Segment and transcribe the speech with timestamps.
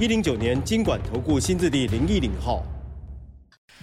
[0.00, 2.64] 一零九年金管投顾新字第零一零号。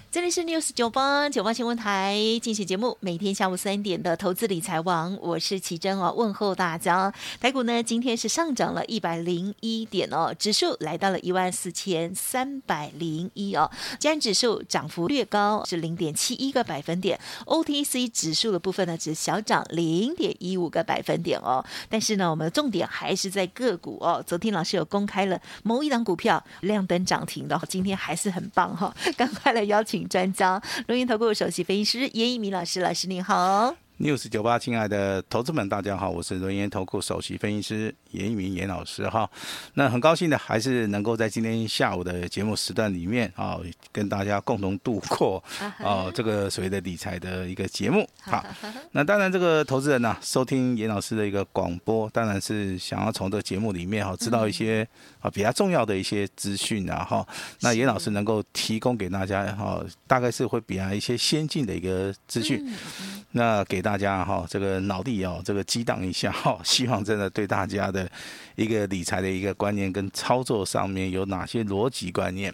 [0.10, 7.14] 这里是 News 九八九八新闻台进行节目，每天下午三点的投资理财王，我是奇珍哦，问候大家。
[7.42, 17.20] 台股呢今天是上涨了一百零一点哦，指数来到了一万四千三百零一哦，加权指数涨幅略高，是零点七一个百分点。
[17.46, 24.24] OTC 指数的部分呢只小涨零点一五个百分点哦，但是呢我们的重点还是在个股哦。
[24.26, 29.97] 昨天老师有公开了某一档股票亮灯涨停的，今天还是很棒哈、哦， 赶快来邀请。
[30.06, 33.87] 专家，轮源投顾首席分析师严一鸣老师，老师您好。
[34.00, 39.28] News 九八，亲爱的投资们，大家好，我是轮研投顾首席分析师严一鸣严老师哈。
[39.74, 43.58] 那很高兴的，还是能够在今天下午的节目时段里面啊，
[43.92, 45.44] 跟大家共同度过
[45.80, 48.08] 啊这个所谓的理财的一个节目。
[48.22, 48.46] 好，
[48.94, 54.88] 那当然这个投资人呢，收听严老师的一个广播，当然是想要从这个节目里面哈，知道一些
[55.20, 57.28] 啊比较重要的一些资讯啊哈。
[57.62, 62.64] 那严老师能够提供给大家哈，大概是会比较一些先进的一个资讯。
[63.32, 68.06] 那给大家哈，这个脑力哦，这个激荡一下哈， 希望真的对大家的
[68.56, 72.54] 一个理财的一个观念跟操作上面有哪些逻辑观念，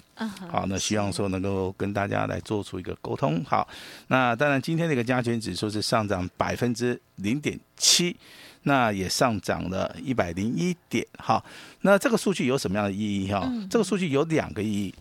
[0.52, 3.44] 好，那希望说能够跟大家来做出一个沟通。
[3.46, 3.68] 好，
[4.10, 8.16] 那当然今天这个加权指数是上涨百分之零点七，
[8.62, 11.04] 那也上涨了一百零一点。
[11.18, 11.44] 哈，
[11.82, 13.52] 那这个数据有什么样的意义哈？
[13.72, 14.94] 这个数据有两个意义，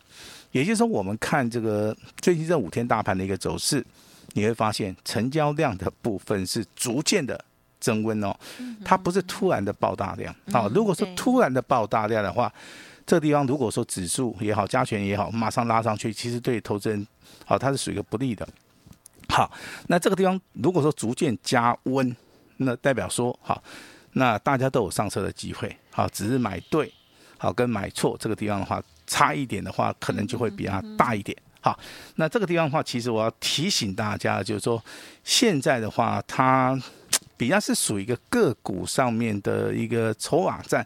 [0.53, 3.85] 也就是说我们看这个最近这五天大盘的一个走势。
[4.35, 7.43] 你会发现成交量的部分是逐渐的
[7.81, 8.35] 增温哦，
[8.85, 10.71] 它不是突然的爆大量啊。
[10.75, 12.53] 如果说突然的爆大量的话，
[13.05, 17.07] 这个地方如果说指数也好，加权也好，马上拉上去，其实对投资人
[17.45, 18.49] 好，它是属于一个不利的。
[19.29, 19.51] 好，
[19.89, 22.15] 那这个地方如果说逐渐加温，
[22.59, 23.63] 那代表说好，
[24.13, 25.77] 那大家都有上车的机会。
[25.91, 26.93] 好，只是买对
[27.39, 31.37] 好跟买错这个地方的话，差一点的话，可能就会比它大一点。
[31.63, 31.79] 好，
[32.17, 34.83] 那这个地方的话，其实我要提醒大家，就是说，
[35.23, 36.77] 现在的话，它
[37.39, 40.85] 比较是属于一个个股上面的一个筹码战，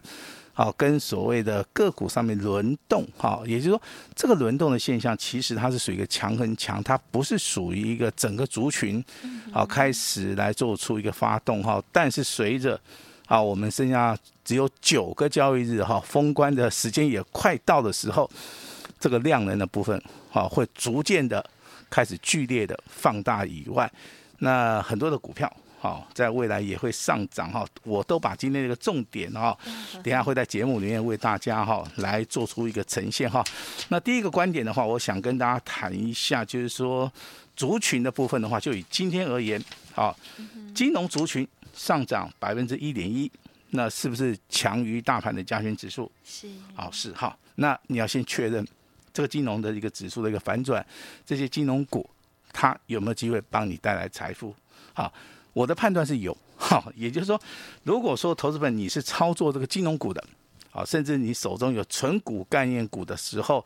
[0.53, 3.81] 好，跟所谓的个股上面轮动，好，也就是说，
[4.15, 9.03] 这个轮动的现象，其实它是属于一个强很强，它不是属于一个整个族群，
[9.51, 12.79] 好，开始来做出一个发动，哈，但是随着，
[13.25, 18.29] 啊，我们剩下只有九个交易日，哈，封关的时间也快到的时候。
[18.99, 21.43] 这个量能的部分，哈，会逐渐的
[21.89, 23.91] 开始剧烈的放大以外，
[24.39, 29.57] 那很多的股票，哈，在未来也会上涨，哈，我都把今天这个重点，哈，
[30.03, 33.43] 等下会在节目里面为大家，哈，来做出一个呈现，哈。
[33.89, 37.11] 那第一个观点的话，我想跟大家谈一下，就是说
[37.55, 39.63] 族群的部分的话，就以今天而言，
[39.95, 40.15] 啊，
[40.75, 43.31] 金融族群上涨百分之一点一，
[43.69, 46.11] 那是不是强于大盘的加权指数？
[46.25, 47.37] 是，好，是，哈。
[47.55, 48.67] 那你要先确认。
[49.17, 50.85] 这个金融的一个指数的一个反转，
[51.25, 52.07] 这些金融股
[52.53, 54.53] 它有没有机会帮你带来财富？
[54.93, 55.11] 好，
[55.53, 56.37] 我的判断是有。
[56.55, 57.39] 好，也就是说，
[57.81, 60.23] 如果说投资本你是操作这个金融股的，
[60.69, 63.65] 好，甚至你手中有存股概念股的时候，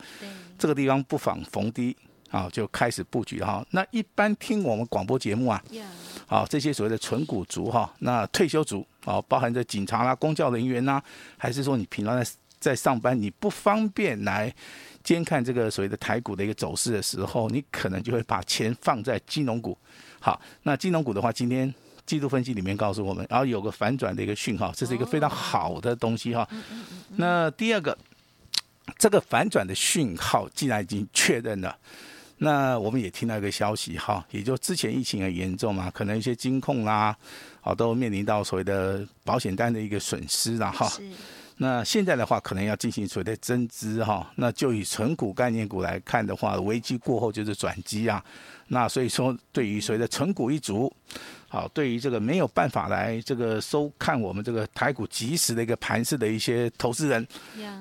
[0.58, 1.94] 这个地方不妨逢低
[2.30, 3.62] 啊就开始布局哈。
[3.72, 5.62] 那一般听我们广播节目啊，
[6.26, 11.02] 好，这些所谓的纯股族哈，那退休族啊，包含着警察啦、公教人员呐，
[11.36, 14.54] 还是说你平常在在上班，你不方便来。
[15.04, 19.76] 监看这个所谓的台股的一个走势的时候，你可能就会把钱放在金融股。
[20.20, 21.72] 好，那金融股的话，今天
[22.06, 26.48] 季度分析里面告诉我们，然后有个反转的一个讯号，这是一个非常好的东西哈。
[27.16, 27.96] 那第二个，
[28.98, 31.76] 这个反转的讯号既然已经确认了，
[32.38, 37.16] 那我们也听到一个消息哈，也就之前疫情很严重嘛，可能一些金控啦，
[37.60, 40.90] 好都面临到所谓的保险单的一个损失了哈。
[41.58, 44.30] 那现在的话，可能要进行所谓的增资哈。
[44.36, 48.24] 那就以纯股概念股来看的话，危机过后就是转机啊。
[48.68, 50.92] 那所以说，对于所谓的纯股一族，
[51.52, 57.28] 好，对于这个没有办法来这个收看我们这个台股及时的一个盘势的一些投资人，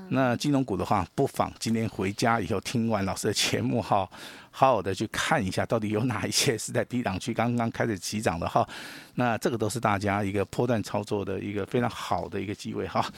[0.09, 4.05] 那金融股的话，不妨今天回家以后听完老师的节目哈，
[4.51, 8.67] 好好的去看一下，到底有哪一些是在低档区刚刚开始起涨的哈。
[9.15, 13.09] 那这个都是大家一个波段操作的一个非常好的一个机会哈。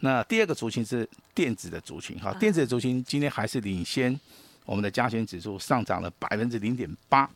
[0.00, 4.18] 那第二个族群是电子的族群，哈，电子的族群今天还是领先
[4.64, 7.30] 我们的加权指数上涨了百分之零点八，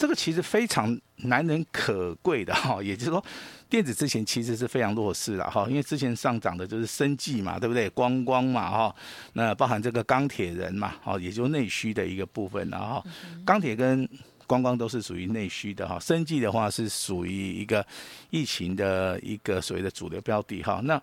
[0.00, 3.22] 这个其实非常难能可贵的哈，也就是说。
[3.68, 7.88] 电子之前其实是非常弱势了哈，因为之前上涨的就是生计嘛，对不对？
[7.90, 8.96] 观光嘛哈，
[9.34, 13.04] 那包含这个钢铁人嘛，哦，也就内需的一个部分，了哈
[13.46, 14.08] 钢铁跟
[14.44, 17.86] 观光都是属于内需的哈，生计的话是属于一个
[18.30, 20.80] 疫情的一个所谓的主流标的哈。
[20.82, 21.00] 那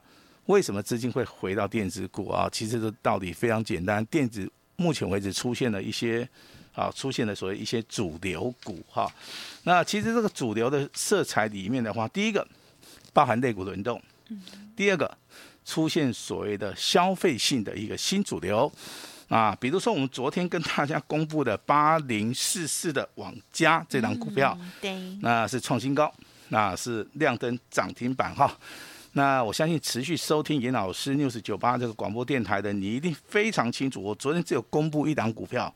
[0.47, 2.49] 为什么资金会回到电子股啊？
[2.51, 6.27] 其实这道理非常简单，电子目前为止出现了一些。
[6.77, 9.11] 啊，出现了所谓一些主流股哈，
[9.63, 12.47] 那其实这个主流的色彩里面的话，第一个
[13.11, 13.99] 包含类股轮动，
[14.75, 15.17] 第二个
[15.65, 18.71] 出现所谓的消费性的一个新主流
[19.27, 26.13] 啊，比如说我们昨天跟大家公布的八零四四的网加这档股票，对，那是创新高，
[26.49, 28.55] 那是亮灯涨停板哈，
[29.13, 35.73] 那我相信持续收听严老师 News 九八这个广播电台的你一定非常清楚，我昨天只有公布一档股票。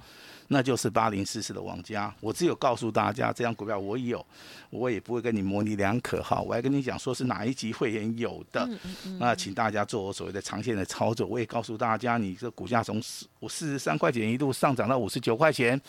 [0.53, 4.23] 那就是八零四四的王家，我只有告诉大家，这张股票我有，
[4.69, 8.69] 我也不会跟你模棱两可哈，我还跟你讲说是哪一级会员有的，
[9.17, 15.79] 那请大家做我所谓的长线的操作，我也告诉大家，你这股价从四五四十三块钱一度上涨到五十九块钱，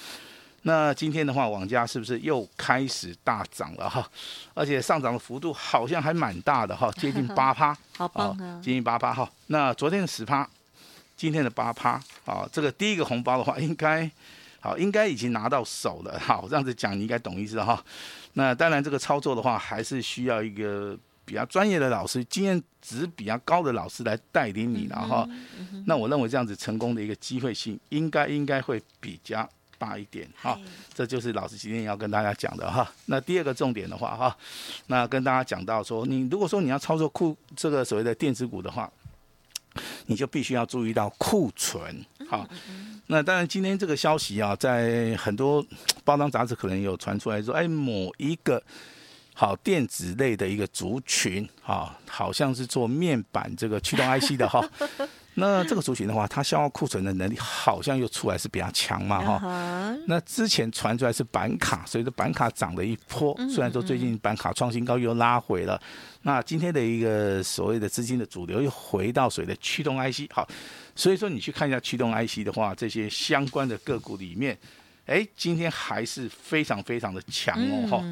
[0.62, 4.08] 那今天的话，网家是不是又开始大涨了哈？
[4.54, 9.28] 而且上涨的幅度好像还蛮大的哈， 接近八趴，好棒啊，接近八趴哈。
[9.48, 10.48] 那昨天的十趴，
[11.16, 14.08] 今天的八趴，啊，这个第一个红包的话应该。
[14.62, 16.16] 好，应该已经拿到手了。
[16.22, 17.84] 好，这样子讲你应该懂意思哈。
[18.34, 25.28] 那当然，这个操作的话，还是需要一个比较专业的老师，经验值比较高的老师来带领你了哈。
[25.86, 29.48] 那我认为这样子成功的一个机会性，应该应该会比较
[29.78, 30.28] 大一点。
[30.40, 30.56] 哈，
[30.94, 32.88] 这就是老师今天要跟大家讲的哈。
[33.06, 34.36] 那第二个重点的话哈，
[34.86, 38.88] 那跟大家讲到说，你如果说你要操作库这个所谓的电子股的话，
[40.06, 42.04] 你就必须要注意到库存。
[42.32, 42.48] 好。
[43.08, 45.62] 那当然，今天这个消息啊，在很多
[46.02, 48.62] 包装杂志可能有传出来说，哎，某一个
[49.34, 54.66] 好电子类的一个族群啊，好像是做面板这个驱动 IC 的哈。
[55.34, 59.96] 那这个族群的话，它消耗库存的能力好像又出来是比较强嘛哈。
[60.06, 65.80] 那之前传出来是板卡，所以说板卡涨了一波，虽然说最近板卡创新高又拉回了。
[66.22, 70.46] 那今天的一个所谓的资金的主流又回到所谓的驱动 IC，好，
[70.94, 74.56] 所以说你去看一下驱动 IC 的话，这些相关的个股里面，
[75.06, 78.04] 哎，今天还是非常非常的强哦哈，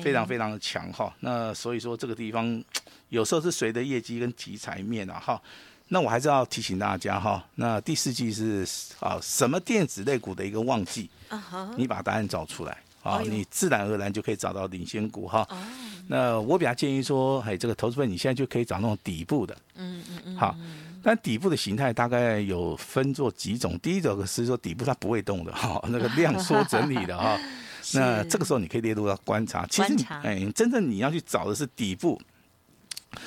[0.00, 1.12] 非常非常的强哈。
[1.20, 2.62] 那所以说这个地方
[3.08, 5.42] 有时候是随着业绩跟题材面啊哈。
[5.88, 8.66] 那我还是要提醒大家哈，那第四季是
[9.00, 11.74] 啊什么电子类股的一个旺季，uh huh.
[11.76, 15.46] 你把答案找出来啊，你自然而然就可以找到领先股哈。
[15.50, 15.56] Uh huh.
[16.06, 20.54] 那我比较建议说，哎，这个投资本你现在就可以找那种底部的，嗯嗯嗯，好，
[21.02, 27.38] 但底部的形态大概有分做几种，第一种是说底部它不会动的哈， 那个量缩整理的哈，
[27.94, 32.20] 那这个时候你可以列入到观察，其实你哎，真正你要去找的是底部，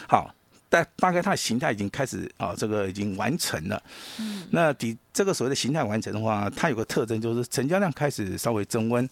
[0.08, 0.32] 好。
[0.72, 3.84] 大大概它的形态已经开始啊，这个已经完成了。
[4.20, 9.08] 嗯，那底这个所谓的形态完成的话，它有个特征就是成交量开始稍微增温。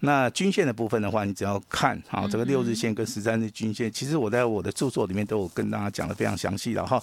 [0.00, 7.00] 那均线的部分的话，你只要看好，这个六日线跟十三日均线，其实我在我的著作里面都有跟大家讲的非常详细了哈。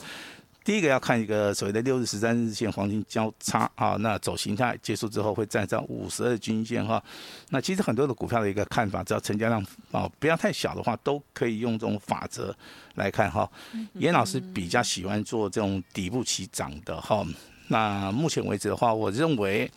[0.66, 7.02] 第一个要看一个所谓的六日、十三日线黄金交叉啊，那走形态结束之后会站上五十二均线哈。
[7.50, 12.54] 那其实很多的股票的一个看法，只要成交量啊不要太小的话，都可以用这种法则
[12.96, 13.48] 来看哈。
[13.94, 17.24] 严老师比较喜欢做这种底部起涨的哈。
[17.68, 19.70] 那目前为止的话，我认为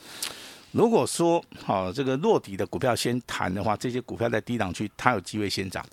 [0.72, 5.84] 如果说好这个落底的股票先谈的话，这些股票在低档区它有机会先涨。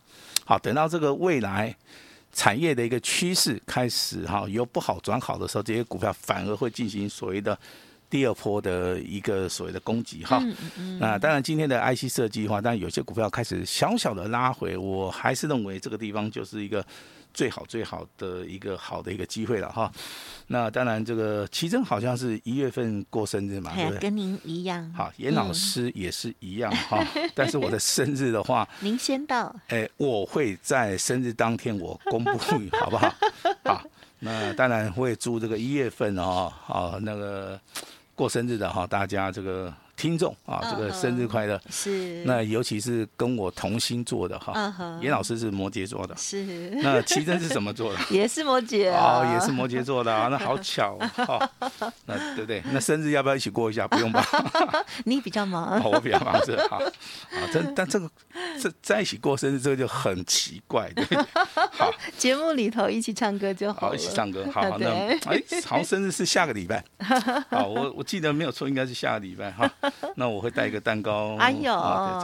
[0.46, 1.76] 好，等到这个未来。
[2.36, 7.58] 产业的一个趋势开始哈，由不好转好的时候，这些股票反而会进行所谓的
[8.10, 10.40] 第二波的一个所谓的攻击哈。
[11.00, 16.86] 那当然今天的 IC 设计的话，但有些股票开始小小的拉回，我还是认为这个地方就是一个。
[17.36, 19.92] 最好最好的一个好的一个机会了哈，
[20.48, 24.00] 那当然这个奇珍好像是一月份过生日嘛，对不对？
[24.00, 24.92] 跟您一样。
[24.94, 29.54] 好，严老师也是一样哈，嗯、 但是我的生日的话，您先到。
[29.68, 32.32] 哎，我会在生日当天我公布，
[32.80, 33.14] 好不好？
[33.66, 33.84] 好，
[34.20, 37.60] 那当然会祝这个一月份哦，好那个
[38.16, 41.60] 过生日的哈，大家这个听众啊，这个生日快乐！
[41.70, 42.24] 是。
[42.26, 46.44] 那尤其是跟我同星座的哈，严老师是摩羯座的，是。
[46.82, 48.00] 那奇珍是什么座的？
[48.12, 51.50] 也是摩羯哦，也是摩羯座的啊，那好巧哦。
[52.06, 52.62] 那对不对？
[52.72, 53.88] 那生日要不要一起过一下？
[53.88, 54.26] 不用吧？
[55.06, 56.78] 你比较忙，我比较忙是好。
[56.78, 56.92] 啊，
[57.54, 58.10] 但但这个
[58.62, 61.06] 这在一起过生日这个就很奇怪，对。
[61.72, 63.88] 好，节目里头一起唱歌就好。
[63.88, 64.46] 好，一起唱歌。
[64.52, 65.20] 好，那哎，
[65.66, 66.84] 好像生日是下个礼拜。
[67.50, 69.72] 好，我我记得没有错，应该是下个礼拜哈。
[70.16, 71.70] 那我会带一个蛋糕，哎呦，这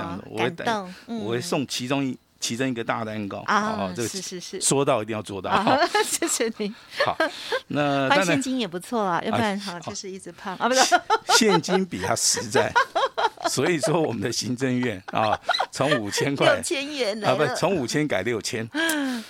[0.03, 0.65] 样子，我会带，
[1.07, 3.91] 我会送其中一其中一个大蛋糕啊。
[3.95, 5.51] 这个是是是，说到一定要做到。
[6.03, 6.73] 谢谢你。
[7.05, 7.15] 好，
[7.67, 10.99] 那 换现金也不错啊，要不然哈就是一直胖啊，不是。
[11.37, 12.71] 现金比较实在，
[13.49, 15.39] 所以说我们的行政院啊，
[15.71, 18.67] 从五千块六千元啊，不，从五千改六千，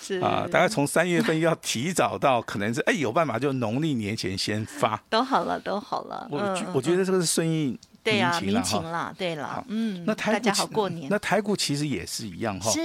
[0.02, 6.28] 是啊，大概从三月份要提早到，可能是哎有办法就农历年前先发，都好了，都好了。
[6.32, 6.40] 我
[6.74, 7.78] 我觉得这个是顺应。
[8.04, 12.72] 对呀，民情啦，对了，嗯，那台股大家好过年，那台股其实也是一样哈。
[12.72, 12.80] 是。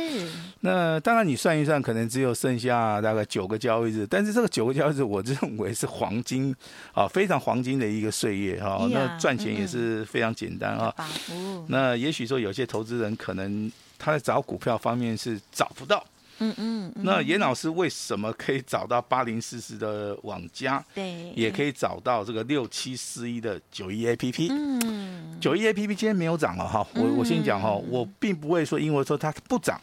[0.61, 6.55] 那当然，你算一算，可能只有剩下大概九个交易日，但是这个九个交易日，我认为是黄金
[6.93, 8.87] 啊，非常黄金的一个岁月哈。
[8.91, 10.95] 那赚钱也是非常简单啊。
[11.69, 16.05] 那也许说有些投资人可能他在找股票方面是找不到。
[16.39, 20.85] 嗯嗯，那严老师为什么可以找到八零四四的网加？
[20.95, 24.49] 对，也可以找到这个六七四一的九一 A P P。
[24.51, 26.87] 嗯，九一 A P P 今天没有涨了哈。
[26.95, 29.81] 我我先讲哈，我并不会说因为说它不涨，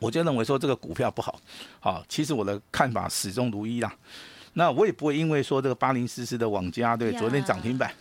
[0.00, 1.38] 我就认为说这个股票不好。
[1.78, 3.92] 好，其实我的看法始终如一啦。
[4.54, 7.94] 那我也不会因为说这个八零四四的网加对昨天涨停板，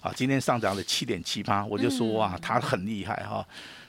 [0.00, 3.46] 啊，今天上涨了七点七八，我就说哇，它很厉害哈。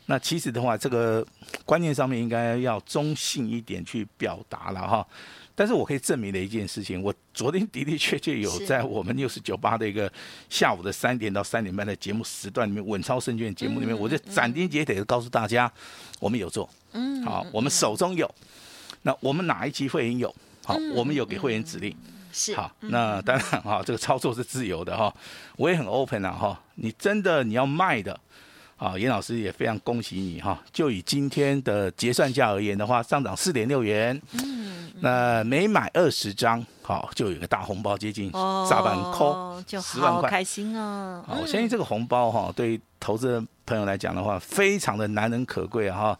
[0.07, 1.25] 那其实的话，这个
[1.65, 5.05] 观念上面应该要中性一点去表达了哈。
[5.53, 10.11] 但是我可以证明的一件事情，我昨天的的确确有在我们六十九八的一个
[10.49, 15.71] 下午的三点到三点半的节目时段里面，稳操胜券节目里面，我就斩钉截铁的告诉大家，
[16.19, 18.33] 我们有做，嗯，好，我们手中有，
[19.01, 20.33] 那我们哪一期会员有？
[20.63, 21.93] 好，我们有给会员指令，
[22.31, 25.13] 是好，那当然哈，这个操作是自由的哈，
[25.57, 28.19] 我也很 open 啊哈，你真的你要卖的。
[28.77, 30.57] 啊，严老师也非常恭喜你哈！
[30.71, 34.17] 就以今天的结算价而言的话，上涨四点六元。
[34.41, 41.21] 嗯，那每买二十张，好，就有个大红包接近炸板扣，就十万块，开心啊！
[41.27, 46.17] 好，我相信这个红包哈，对投资人朋友来讲的话，非常的难能可贵哈。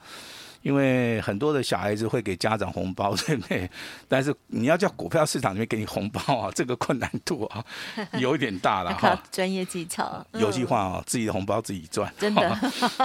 [0.62, 3.70] 因为很多的小孩子会给家长红包，对不对？
[4.08, 7.64] 但是你要叫股票市场里面给你红包啊，这个困难度啊
[8.20, 9.22] 有一点大了哈。
[9.32, 12.14] 专业技巧，有句话啊，自己的红包自己赚。
[12.20, 12.58] 真的。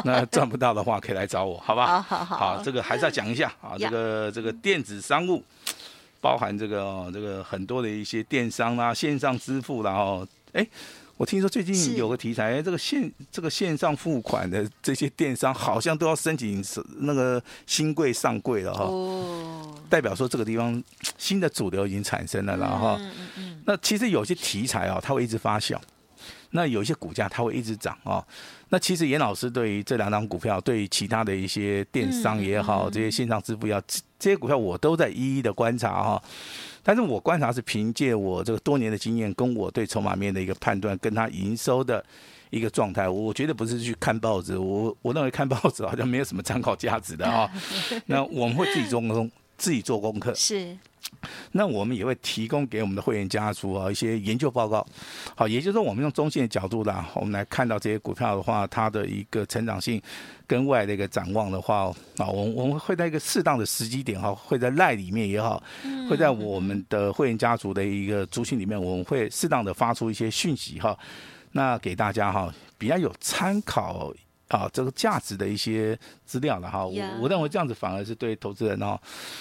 [0.04, 2.02] 那赚不到的话，可以来找我，好吧？
[2.02, 2.36] 好好好。
[2.36, 5.42] 好，这个还是要讲一下啊，这个这个电子商务，
[6.20, 10.66] 包含这个这个很多的一些电商啦、线上支付啦，然后哎。
[11.16, 16.62] 我听说最近有个题材，这个线这个线上付款的这些电商好像都要申请
[17.00, 20.82] 那个新贵上柜了哈，哦，代表说这个地方
[21.16, 22.98] 新的主流已经产生了，然后，
[23.64, 25.78] 那其实有些题材啊，它会一直发酵，
[26.50, 28.24] 那有一些股价它会一直涨啊，
[28.70, 33.80] 那其实严老师对于这两张股票，对于其他的一些电商也好，这些线上支付要
[34.24, 36.22] 这些股票，我都在一一的观察哈。
[36.82, 42.02] 但是我观察是凭借我这个多年的经验，跟我对筹码面的一个判断，跟它营收的
[42.48, 47.50] 一个状态，我觉得不是去看报纸，我我认为看报纸好像没有什么参考价值的啊。
[48.06, 49.30] 那我们会自己做功，
[49.64, 50.34] 自己做功课。
[50.34, 50.76] 是。
[51.52, 54.86] 那我们也会提供给我们的会员家族啊一些研究报告，
[55.34, 60.00] 好，也就是说我们用中线的角度啦，我们来看到这些股票的话，它的一个成长性
[60.46, 61.84] 跟未来的一个展望的话，
[62.18, 65.62] 啊，我我们会在一个适当的时机点哈，会在赖里面也好，
[66.10, 70.98] 会在我们的会员家族的一个族群里面，我们会适当的发出一些讯息哈，
[71.52, 74.12] 那给大家哈比较有参考。
[74.54, 78.96] 啊，这个价值的一些资料了哈，我我认为这样子反而是对投资人哈，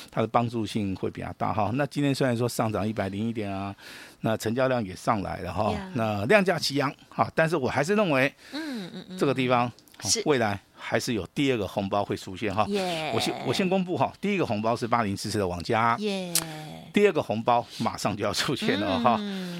[0.09, 1.69] 它的帮助性会比较大哈。
[1.75, 3.75] 那今天虽然说上涨一百零一点啊，
[4.21, 9.71] 那成交量也上来了哈，那量价齐扬哈，但是我还是认为，嗯嗯这个地方
[10.25, 12.65] 未来还是有第二个红包会出现哈。
[13.13, 15.95] 我先我先公布哈，第一个红包是八零四四的网家，
[16.91, 19.17] 第二个红包马上就要出现了哈。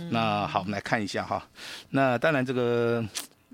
[0.09, 1.47] 那好，我们来看一下哈。
[1.91, 3.05] 那当然这个。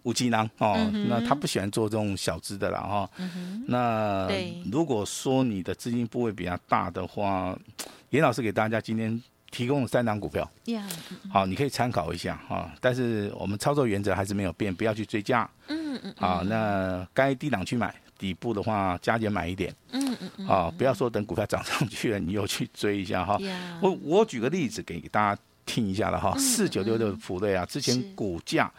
[0.09, 3.09] 五金囊哦，嗯、那他不喜欢做这种小资的啦哈。
[3.17, 4.27] 嗯、那
[4.71, 7.55] 如果说你的资金部位比较大的话，
[8.09, 10.81] 严老师给大家今天提供了三档股票，Yeah
[11.31, 12.71] 好，你可以参考一下哈。
[12.81, 15.47] 但是我们操作原则还是没有变，不要去追加。
[15.67, 16.13] 嗯嗯。
[16.17, 19.71] 啊，那该低档去买，底部的话加减买一点。
[19.91, 20.47] 嗯嗯。
[20.47, 23.37] 啊，不要说等股票涨上去了，你又去追一下哈。
[23.37, 28.71] Yeah 我我举个例子给大家听一下了哈，四九六六的普瑞啊，之前股价。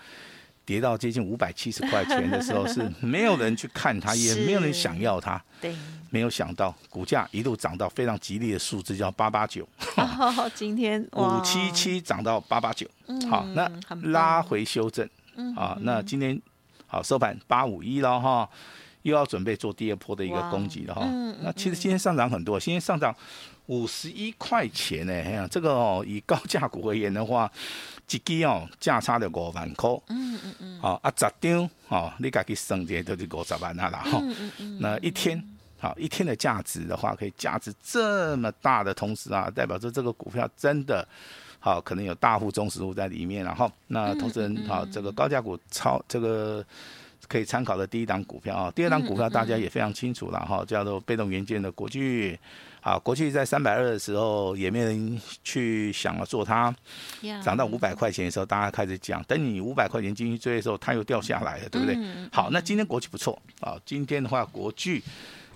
[0.70, 5.42] 跌到接近五百七十块钱的时候，是 没有人去看它，也没有人想要它。
[5.60, 5.74] 对，
[6.10, 9.68] 没有想到股价一路涨到非常吉利的数字，叫八八九。
[10.54, 12.86] 今天 五七七涨到八八九，
[13.28, 13.68] 好，那
[14.12, 15.04] 拉回修正，
[15.56, 16.40] 啊，那今天
[16.86, 18.48] 好收盘八五一了哈，
[19.02, 21.04] 又要准备做第二波的一个攻击了哈。
[21.42, 23.12] 那其实今天上涨很多，今天上涨
[23.66, 27.50] 五十一块钱呢，哎呀，这个哦，以高价股而言的话。
[28.10, 29.90] 一支哦，价差就五万块。
[30.08, 30.80] 嗯嗯嗯。
[30.80, 33.98] 好啊，十张哦，你家己算一下都是五十万啊啦。
[34.00, 34.78] 哈、嗯嗯嗯。
[34.80, 35.42] 那一天，
[35.78, 41.06] 好一天的价值的话，可以价值这么大的同时啊，代表着这个股票真的
[41.58, 43.44] 好，可能有大户、中实户在里面。
[43.44, 46.64] 然后，那投资人好，这个高价股超这个
[47.28, 52.38] 可以参考的第一档股票啊，第二档股票大家也非常清楚了哈，叫做被动元件的国巨。
[52.80, 56.74] 啊，国际在三百二的时候，也没人去想要做它。
[57.44, 59.22] 涨到五百块钱的时候，大家开始讲。
[59.24, 61.94] 等你五百块钱进去追的时候，它又掉下来了，对不对？
[62.32, 63.76] 好，那今天国巨不错啊。
[63.84, 65.02] 今天的话，国巨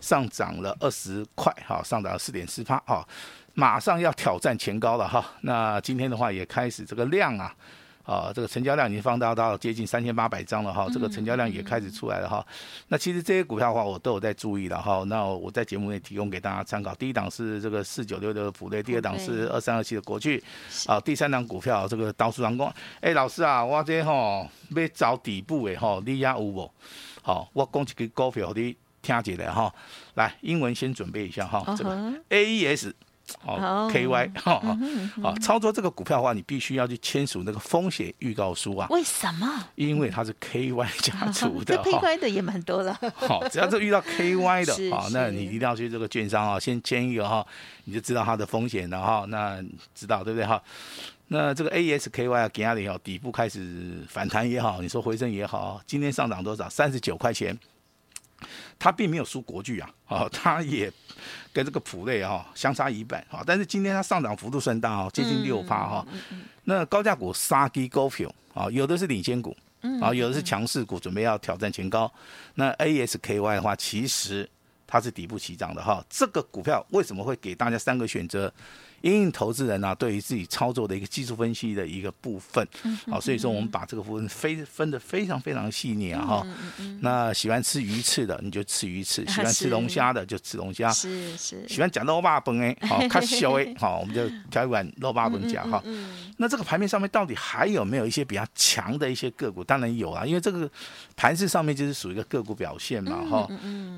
[0.03, 3.09] 上涨了二十块，哈，上涨了四点四八，哈，
[3.55, 5.25] 马上要挑战前高了，哈。
[5.41, 7.57] 那今天的话，也开始这个量啊。
[8.05, 12.47] 啊，这个成交量已经放大到接近三千八百张了哈，这个成交量也开始出来了哈。
[12.89, 15.03] 那其实这些股票的话，我都有在注意了哈。
[15.07, 16.95] 那我在节目内提供给大家参考。
[16.97, 20.43] 第一档是这个四九六的普瑞，第二档是二三二七的国巨，
[20.87, 22.71] 啊，第三档股票这个刀叔长工。
[23.01, 24.47] 哎，老师啊，我这哈
[24.77, 26.71] 要找底部的哈，你也有无？
[27.23, 29.75] 好，我讲一个股票你听起来哈。
[30.15, 32.93] 来，英文先准备一下哈，这个 AES。
[33.45, 34.61] 哦，KY 哈，
[35.23, 38.87] 好，操作这个股票的话，你必须要去签署那个风险预告书啊。
[38.91, 39.47] 为什么？
[39.75, 41.83] 因为它是 KY 家族 的哈。
[41.85, 42.99] KY 的也蛮多了。
[43.15, 47.45] 好，只要是遇到 KY 的， 好，那你一定要去这个券商啊，先签一个哈，
[47.85, 49.25] 你就知道它的风险了哈。
[49.29, 49.63] 那
[49.95, 50.63] 知道对不对哈？
[51.29, 56.69] 那这个 AES-KY 啊，给它的哦，底部开始反弹也好，你说回升也好，今天上涨多少？
[56.69, 57.59] 三十九块钱。
[58.79, 60.93] 它并没有输国巨啊，哦， 它也
[61.53, 66.07] 跟这个普瑞啊相差一半啊，但是今天它上涨幅度算大哦，接近六趴哈。
[66.65, 69.57] 那高价股三支股票啊，有的是领先股
[70.01, 72.11] 啊，有的是强势股，准备要挑战前高。
[72.55, 74.49] 那 AES-KY 的话，其实
[74.87, 76.05] 它是底部起涨的哈。
[76.09, 78.53] 这个股票为什么会给大家三个选择？
[79.05, 82.67] 因为投资人呢、啊，对于自己操作的一个技术分析的一个部分，
[83.07, 86.47] 好，所以说我们把这个部分非分的非常非常细腻啊哈。
[87.01, 90.91] 那喜欢吃鱼翅的，你就吃鱼翅； 喜欢吃龙虾的，就吃龙虾。
[90.91, 91.69] 是是。
[91.69, 95.83] 喜欢讲肉霸本哎，好，看小哎，好，我们就挑一碗肉霸本讲哈。
[96.39, 99.63] 那这个盘面上面到底还有没有一些比较强的一些个股？
[99.63, 100.67] 当然有啊，因为这个
[101.15, 103.47] 盘市上面就是属于一个个股表现嘛哈。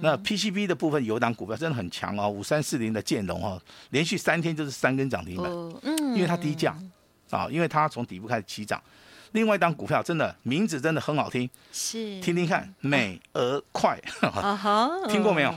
[0.00, 4.95] 那 PCB 的部分有档股票真的很强哦，五三四零的建龙哦，连续三天就是三。
[4.96, 5.50] 跟涨停板，
[5.82, 6.76] 嗯，因为它低价。
[7.30, 8.80] 啊，因为它从底部开始起涨。
[9.32, 12.20] 另外一档股票真的名字真的很好听，是。
[12.20, 14.00] 听听看，美而快，
[15.10, 15.52] 听过没有？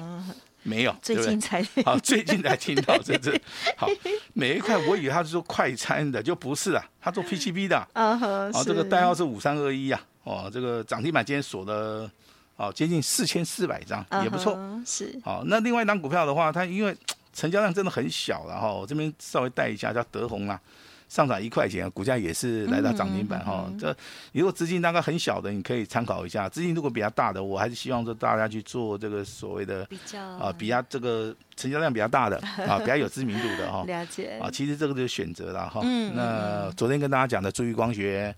[0.64, 1.64] 没有，最近才。
[1.86, 3.40] 好，最近才听到，这这
[3.78, 3.88] 好
[4.34, 12.10] 美而快，我以为他是做快餐的，就不是啊，他做 PCB 的， 啊哈，这个代号是五三二一啊，哦，这个涨停板今天锁了
[12.56, 15.18] 哦，接近四千四百张，也不错，是。
[15.24, 15.44] 好。
[15.46, 16.98] 那另外一档股票的话，它因为。
[17.34, 20.60] 成交量真的很小，了哈我这边稍微带一下，叫德宏啦，
[21.08, 23.72] 上涨一块钱，股价也是来到涨停板哈。
[23.80, 23.96] 这
[24.34, 32.38] 如果资金大概很小的，你可以参考一下；资金如果比较大的，我还是希望说大家去做这个所谓的比较啊，比较这个成交量比较大的
[32.68, 33.84] 啊， 比较有知名度的哈。
[33.86, 35.82] 了解啊，其实这个就是选择了哈。
[36.14, 38.36] 那昨天跟大家讲的注意光学。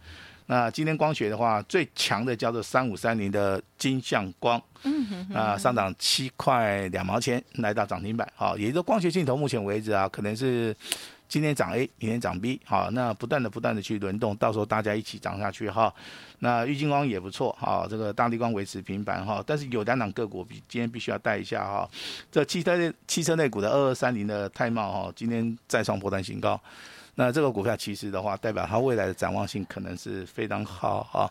[0.51, 10.75] 那今天光学的话，最强的叫做三五三零的金像光，嗯哼哼，啊，上涨七块两毛钱，来到涨停板，好，也就是光学镜头目前为止啊，可能是
[11.29, 15.93] 今天涨 A，明天涨 B，好，那不断的不断的去轮动，到时候大家一起涨下去哈。
[16.39, 21.89] 那玉金光也不错，哈，这个大立光维持平板哈，但是有两档个股比今天必须要带一下哈，
[22.29, 26.59] 这汽车汽车类股的二二三零的泰茂哈，今天再创波段新高。
[27.15, 31.29] 那这个股票其实的话，代表它未来的展望性可能是非常好啊。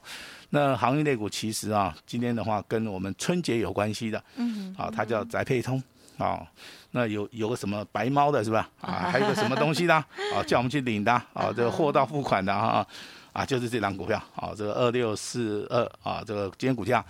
[0.51, 5.83] 那航运类股其实啊，今天的话跟我们春节有关系的，嗯，啊，它叫宅配通
[6.19, 6.47] 啊。
[6.91, 8.69] 那有有个什么白猫的是吧？
[8.81, 9.95] 啊，还有个什么东西呢？
[10.35, 12.87] 啊，叫我们去领的啊，这个货到付款的啊，
[13.33, 17.05] 啊，就是这档股票啊，这个二六四二啊，这个今天股价。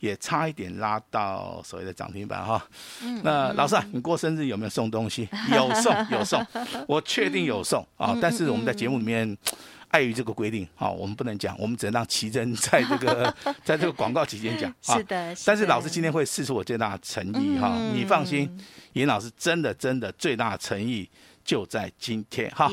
[0.00, 2.62] 也差一点拉到所谓的涨停板哈。
[3.22, 5.28] 那老师啊，你过生日有没有送东西？
[5.52, 6.44] 有 送有送，
[6.86, 8.16] 我确定有送啊。
[8.20, 9.36] 但是我们在节目里面，
[9.88, 14.72] 碍于这个规定啊，我们不能讲，我们只能让奇珍 在这个在这个广告期间讲。
[14.82, 15.34] 是的。
[15.44, 18.50] 但是老师今天会试出我最大的诚意哈，你放心，
[18.92, 21.08] 严老师真的真的最大的诚意。
[21.46, 22.68] 就在今天哈。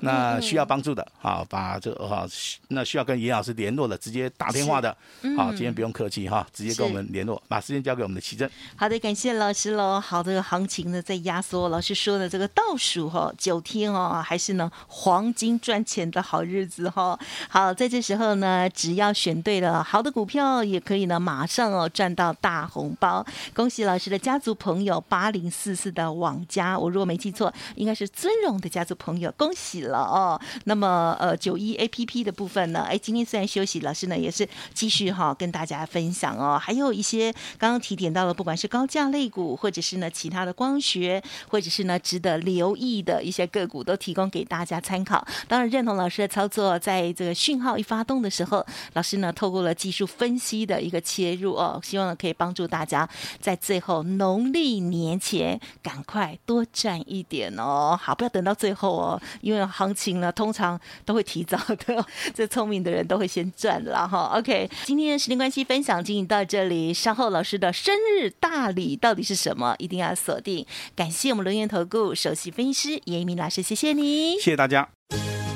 [0.00, 2.26] 那需要帮助的啊，把这个哈，
[2.68, 4.96] 那需要跟严老师联络的，直接打电话的，
[5.36, 8.50] 好，今天不用客气哈，直接跟我们联络，把时间交给我们的奇珍。
[8.74, 10.00] 好的，感谢老师喽。
[10.00, 17.18] 好的，行情呢在压缩，老师说的这个倒数哈九天哦，还是呢黄金赚钱的好日子哈。
[17.48, 23.24] 好，在这时候呢，只要选对了好的股票，也可以呢马上哦赚到大红包。
[23.52, 30.40] 恭喜老师的家族朋友八零四四的网家，我如果没记错，应该是尊荣的家族朋友，恭喜了哦。
[30.64, 36.58] 那么呃九一 A P P 的部分呢，哎，今天虽然休息，老师呢也是继续哈跟大家分享哦。
[36.58, 45.26] 还有一些刚刚提点到了，不管是高价类股，或者是呢其他的光学，或者是呢值得留意的一些个股，都提供给大家参考。
[45.48, 53.08] 当然认同老师的操作，在这个讯号一发动的时候，老师呢透过了技术分析的一个切入哦，希望可以帮助大家
[53.40, 57.98] 在最后农历年前赶快多赚一点哦。
[58.04, 64.30] 好，不要等到最后哦，因为行情呢通常都会提早的， 这聪明的人都会先赚了哈。
[64.36, 69.74] OK，今天的时间关系，分享进行到这里，稍后老师的生日大礼到底是什么？
[69.78, 70.66] 一定要锁定。
[70.94, 74.86] 感谢我们轮源投顾首席分析师严一鸣老师，谢谢你，谢谢大家。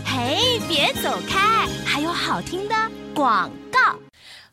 [0.06, 2.74] 嘿，别走开，还有好听的
[3.14, 4.07] 广告。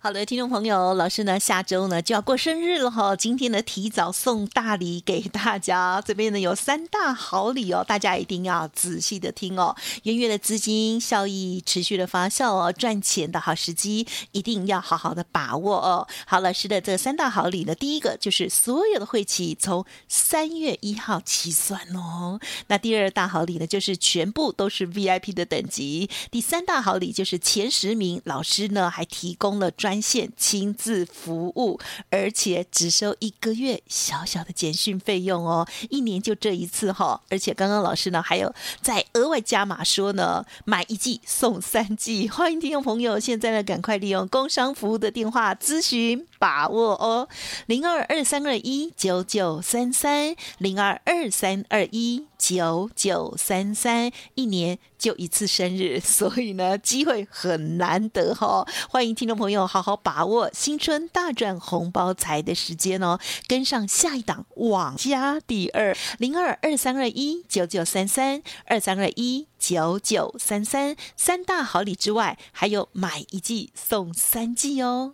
[0.06, 9.76] 好的，听众朋友，老师呢下周呢就要过生日了哈，今天呢提早送大礼给大家，这边呢有三大好礼哦，大家一定要仔细的听哦。
[10.04, 16.08] 元月的资金效益持续的发酵哦，赚钱的好时机一定要好好的把握哦。
[16.28, 22.40] 好，老师的这三大好礼呢，第一个就是所有的会期从三月一号起算哦。
[22.68, 26.08] 那第二大好礼呢，就是全部都是 VIP 的等级。
[26.30, 31.80] 第三大好礼就是前十名，老师呢还提供了专线亲自服务，
[32.10, 37.22] 而且只收一个月小小的简讯费用哦，一年就这一次哈。
[37.30, 42.28] 而且刚刚老师呢还有在额外加码说呢，买一季送三季。
[42.30, 47.28] 欢迎听众朋友现在呢赶快利用工商服务的电话咨询把握哦，
[47.66, 59.82] 零二二三二一九九三三零二二三二一九九三三，一年就一次生日， 所以呢机会很难得哈、欢迎听众朋友好。
[59.82, 75.14] 好把握新春大赚红包财的时间哦，跟上下一档网家第二零二二三二一九九三三二三二一九九三三三大好礼之外，还有买一季送三季哦。